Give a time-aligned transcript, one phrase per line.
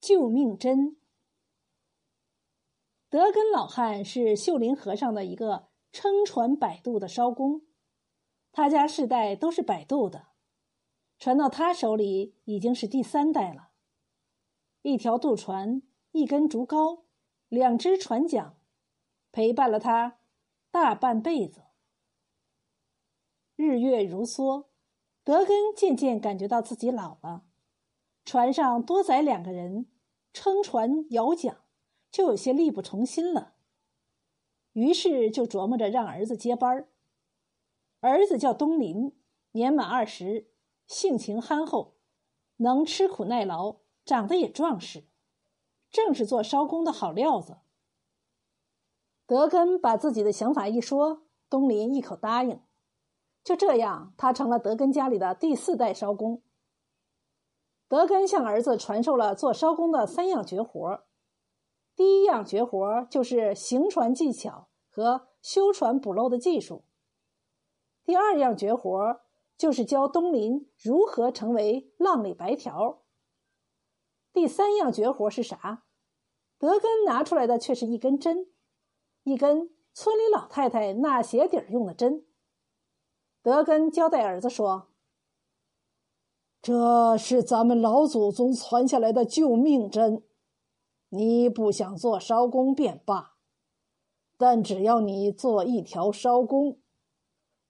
[0.00, 0.96] 救命针。
[3.08, 7.62] 德根老汉是秀林河上的一个撑船摆渡的艄工，
[8.52, 10.28] 他家世代都是摆渡的，
[11.18, 13.72] 传到他手里已经是第三代了。
[14.82, 15.82] 一条渡船，
[16.12, 17.02] 一根竹篙，
[17.48, 18.56] 两只船桨，
[19.30, 20.20] 陪伴了他
[20.70, 21.64] 大半辈子。
[23.56, 24.68] 日月如梭，
[25.22, 27.44] 德根渐渐感觉到自己老了。
[28.30, 29.88] 船上多载两个人，
[30.32, 31.64] 撑船摇桨，
[32.12, 33.54] 就有些力不从心了。
[34.70, 36.88] 于是就琢磨着让儿子接班儿
[37.98, 39.18] 儿子叫东林，
[39.50, 40.48] 年满二十，
[40.86, 41.96] 性情憨厚，
[42.58, 45.08] 能吃苦耐劳，长得也壮实，
[45.90, 47.56] 正是做艄工的好料子。
[49.26, 52.60] 德根把自己的想法一说，东林一口答应。
[53.42, 56.44] 就这样，他成了德根家里的第四代艄工。
[57.90, 61.02] 德根向儿子传授了做艄工的三样绝活
[61.96, 66.84] 第一样绝活就是行船技巧和修船补漏的技术。
[68.04, 69.20] 第二样绝活
[69.58, 73.02] 就是教东林如何成为浪里白条。
[74.32, 75.82] 第三样绝活是啥？
[76.60, 78.52] 德根拿出来的却是一根针，
[79.24, 82.24] 一根村里老太太纳鞋底用的针。
[83.42, 84.89] 德根交代儿子说。
[86.62, 90.22] 这是咱们老祖宗传下来的救命针，
[91.08, 93.36] 你不想做艄工便罢，
[94.36, 96.78] 但只要你做一条艄工，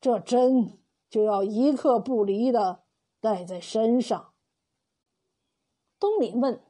[0.01, 2.83] 这针就要一刻不离的
[3.21, 4.33] 带在身上。
[6.01, 6.61] 东林问：“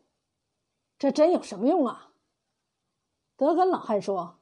[0.98, 2.12] 这针有什么用啊？”
[3.34, 4.40] 德根老汉说：“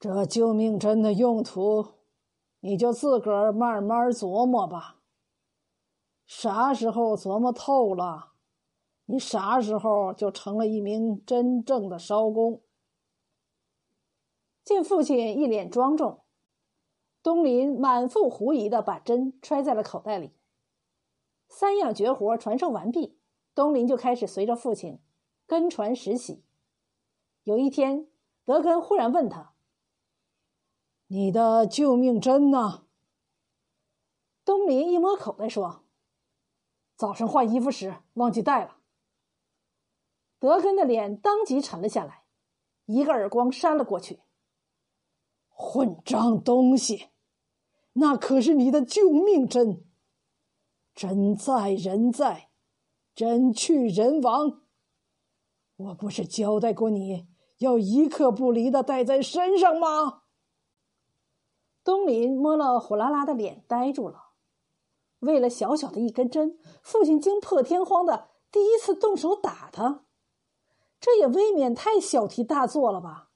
[0.00, 1.86] 这救命针的用途，
[2.58, 4.96] 你就自个儿慢慢琢磨吧。”
[6.28, 8.34] 啥时候琢磨透了，
[9.06, 12.62] 你啥时候就成了一名真正的艄工。
[14.62, 16.24] 见父亲一脸庄重，
[17.22, 20.34] 东林满腹狐疑的把针揣在了口袋里。
[21.48, 23.18] 三样绝活传授完毕，
[23.54, 25.00] 东林就开始随着父亲
[25.46, 26.44] 跟船实习。
[27.42, 28.06] 有一天，
[28.44, 29.54] 德根忽然问他
[31.08, 32.86] ：“你的救命针呢？”
[34.44, 35.87] 东林一摸口袋说。
[36.98, 38.78] 早上换衣服时忘记带了。
[40.40, 42.24] 德根的脸当即沉了下来，
[42.86, 44.18] 一个耳光扇了过去。
[45.46, 47.10] 混账东西，
[47.92, 49.84] 那可是你的救命针！
[50.92, 52.50] 针在人在，
[53.14, 54.62] 针去人亡。
[55.76, 57.28] 我不是交代过你
[57.58, 60.22] 要一刻不离的带在身上吗？
[61.84, 64.27] 东林摸了火辣辣的脸，呆住了。
[65.20, 70.04] 为了小小的一根针，父亲惊破天荒的第一次动手打他，
[71.00, 73.30] 这也未免太小题大做了吧？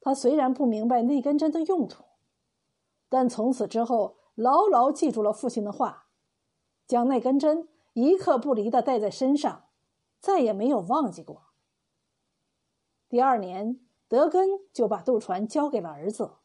[0.00, 2.04] 他虽然不明白那根针的用途，
[3.08, 6.06] 但从此之后牢牢记住了父亲的话，
[6.86, 9.64] 将那根针一刻不离的带在身上，
[10.20, 11.48] 再也没有忘记过。
[13.08, 16.36] 第二年，德根就把渡船交给了儿子。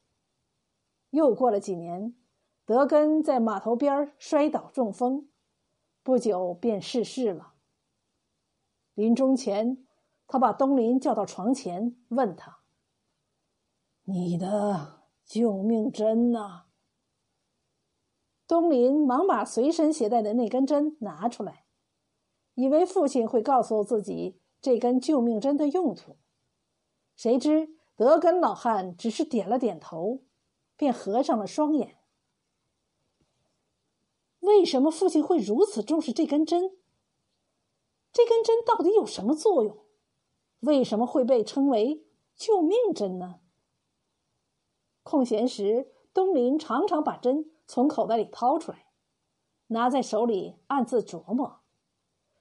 [1.11, 2.15] 又过了几年。
[2.65, 5.27] 德根在码头边摔倒中风，
[6.01, 7.53] 不久便逝世了。
[8.93, 9.85] 临终前，
[10.27, 12.59] 他把东林叫到床前，问他
[14.05, 16.63] ：“你的救命针呢？”
[18.47, 21.65] 东林忙把随身携带的那根针拿出来，
[22.53, 26.17] 以为父亲会告诉自己这根救命针的用途。
[27.15, 30.21] 谁知德根老汉只是点了点头，
[30.77, 31.97] 便合上了双眼。
[34.43, 36.75] 为什么父亲会如此重视这根针？
[38.11, 39.85] 这根针到底有什么作用？
[40.59, 42.05] 为什么会被称为
[42.35, 43.39] 救命针呢？
[45.01, 48.87] 空闲时，东林常常把针从口袋里掏出来，
[49.67, 51.61] 拿在手里暗自琢磨。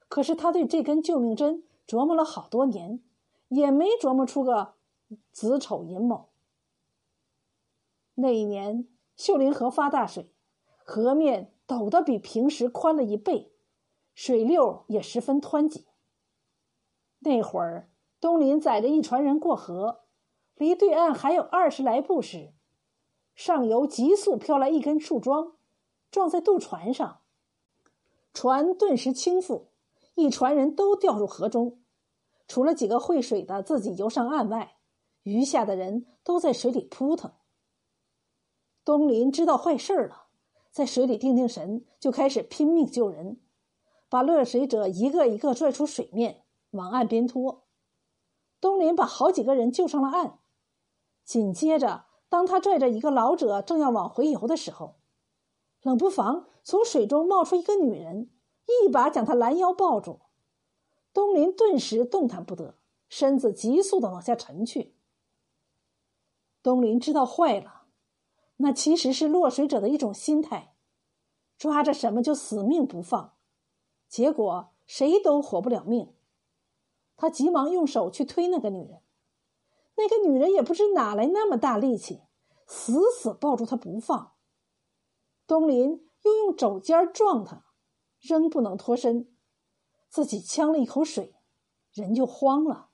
[0.08, 3.00] 可是他对这根救命针琢磨了好多年，
[3.46, 4.75] 也没琢磨出个
[5.31, 6.31] 子丑寅卯。
[8.16, 10.34] 那一年，秀林河发大水，
[10.84, 11.50] 河面。
[11.72, 13.54] 陡的比平时宽了一倍，
[14.14, 15.86] 水流也十分湍急。
[17.20, 17.88] 那会儿，
[18.20, 20.02] 东林载着一船人过河，
[20.56, 22.52] 离对岸还有二十来步时，
[23.34, 25.54] 上游急速飘来一根树桩，
[26.10, 27.20] 撞在渡船上，
[28.34, 29.68] 船顿时倾覆，
[30.14, 31.78] 一船人都掉入河中。
[32.46, 34.76] 除了几个会水的自己游上岸外，
[35.22, 37.32] 余下的人都在水里扑腾。
[38.84, 40.21] 东林知道坏事了。
[40.72, 43.38] 在水里定定神，就开始拼命救人，
[44.08, 47.64] 把落水者一个一个拽出水面，往岸边拖。
[48.58, 50.38] 东林把好几个人救上了岸。
[51.24, 54.96] 紧接着，当他拽着一个老者正要往回游的时候，
[55.82, 58.30] 冷不防从水中冒出一个女人，
[58.66, 60.20] 一把将他拦腰抱住。
[61.12, 62.78] 东林顿时动弹不得，
[63.10, 64.96] 身子急速的往下沉去。
[66.62, 67.81] 东林知道坏了，
[68.62, 70.76] 那其实是落水者的一种心态，
[71.59, 73.35] 抓着什么就死命不放，
[74.09, 76.14] 结果谁都活不了命。
[77.17, 79.03] 他急忙用手去推那个女人，
[79.97, 82.23] 那个女人也不知哪来那么大力气，
[82.69, 84.35] 死死抱住他不放。
[85.49, 87.64] 东林又用肘尖撞他，
[88.20, 89.29] 仍不能脱身。
[90.09, 91.35] 自己呛了一口水，
[91.93, 92.91] 人就慌了，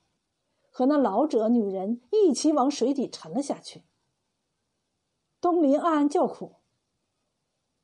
[0.71, 3.83] 和那老者女人一起往水底沉了下去。
[5.41, 6.57] 东林暗暗叫苦：“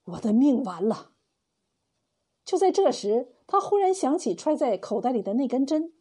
[0.05, 1.11] 我的命完了。”
[2.43, 5.93] 就在这时，他忽然想起揣在口袋里的那根针，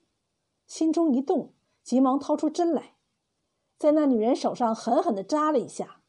[0.67, 2.97] 心中一动，急忙掏出针来，
[3.79, 6.03] 在那女人手上狠狠的扎了一下。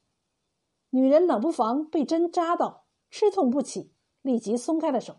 [0.90, 5.16] 女人冷不防被针扎到，吃痛不起，立即松开了手。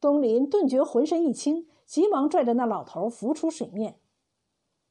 [0.00, 4.00] 东林顿觉浑身一轻，急忙拽着那老头浮出水面。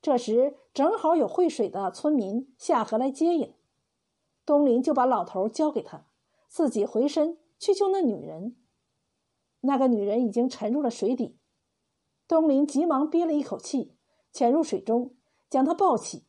[0.01, 3.53] 这时正好有会水的村民下河来接应，
[4.45, 6.07] 东林就把老头交给他，
[6.47, 8.55] 自己回身去救那女人。
[9.61, 11.39] 那个女人已经沉入了水底，
[12.27, 13.97] 东林急忙憋了一口气，
[14.31, 15.15] 潜入水中
[15.49, 16.25] 将她抱起。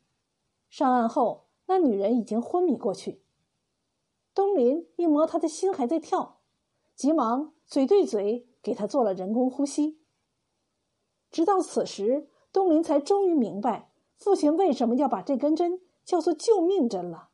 [0.69, 3.23] 上岸后，那女人已经昏迷过去。
[4.35, 6.41] 东林一摸她的心还在跳，
[6.95, 8.49] 急忙嘴对嘴。
[8.67, 10.01] 给他做了人工呼吸。
[11.31, 17.31] 直到此时，东林才终于明白父亲为什么要把这根针叫做救命针了。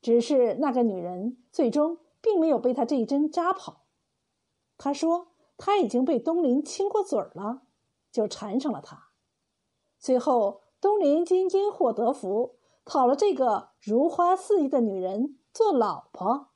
[0.00, 3.84] 只是那个女人最终并没有被他这一针扎跑。
[4.78, 7.62] 他说他已经被东林亲过嘴了，
[8.10, 9.08] 就缠上了他。
[9.98, 16.49] 最后，东林因祸得福，讨了这个如花似玉的女人做老婆。